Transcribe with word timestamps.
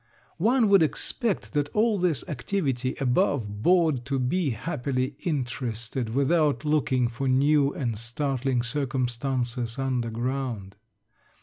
One 0.39 0.67
would 0.69 0.81
expect 0.81 1.53
that 1.53 1.69
all 1.75 1.99
this 1.99 2.27
activity 2.27 2.95
above 2.99 3.61
board 3.61 4.03
to 4.05 4.17
be 4.17 4.49
happily 4.49 5.15
interested 5.25 6.09
without 6.15 6.65
looking 6.65 7.07
for 7.07 7.27
new 7.27 7.71
and 7.71 7.95
startling 7.99 8.63
circumstances 8.63 9.77
under 9.77 10.09
ground. 10.09 10.75